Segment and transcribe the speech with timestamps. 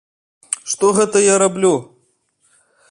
[0.71, 1.75] Што гэта я раблю?